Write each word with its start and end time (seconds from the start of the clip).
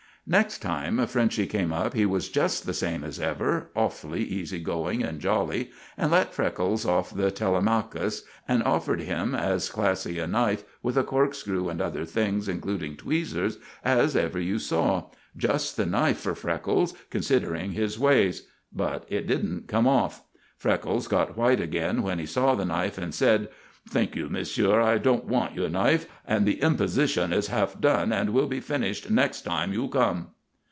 Next 0.27 0.59
time 0.59 1.03
Frenchy 1.07 1.47
came 1.47 1.73
up 1.73 1.95
he 1.95 2.05
was 2.05 2.29
just 2.29 2.67
the 2.67 2.75
same 2.75 3.03
as 3.03 3.19
ever 3.19 3.71
awfully 3.75 4.21
easy 4.23 4.59
going 4.59 5.01
and 5.03 5.19
jolly, 5.19 5.71
and 5.97 6.11
let 6.11 6.31
Freckles 6.31 6.85
off 6.85 7.09
the 7.11 7.31
Telemachus, 7.31 8.21
and 8.47 8.61
offered 8.61 9.01
him 9.01 9.33
as 9.33 9.67
classy 9.67 10.19
a 10.19 10.27
knife, 10.27 10.63
with 10.83 10.95
a 10.95 11.03
corkscrew 11.03 11.69
and 11.69 11.81
other 11.81 12.05
things, 12.05 12.47
including 12.47 12.95
tweezers, 12.95 13.57
as 13.83 14.15
ever 14.15 14.39
you 14.39 14.59
saw 14.59 15.05
just 15.35 15.75
the 15.75 15.87
knife 15.87 16.19
for 16.19 16.35
Freckles, 16.35 16.93
considering 17.09 17.71
his 17.71 17.97
ways. 17.97 18.43
But 18.71 19.05
it 19.09 19.25
didn't 19.25 19.67
come 19.67 19.87
off. 19.87 20.21
Freckles 20.55 21.07
got 21.07 21.35
white 21.35 21.59
again 21.59 22.03
when 22.03 22.19
he 22.19 22.27
saw 22.27 22.53
the 22.53 22.63
knife, 22.63 22.99
and 22.99 23.13
said: 23.15 23.49
"Thank 23.89 24.15
you, 24.15 24.29
Monsieur, 24.29 24.79
I 24.79 24.99
don't 24.99 25.25
want 25.25 25.55
your 25.55 25.67
knife; 25.67 26.05
and 26.27 26.45
the 26.45 26.61
imposition 26.61 27.33
is 27.33 27.47
half 27.47 27.81
done, 27.81 28.13
and 28.13 28.29
will 28.29 28.45
be 28.45 28.59
finished 28.59 29.09
next 29.09 29.41
time 29.41 29.73
you 29.73 29.87
come." 29.87 30.27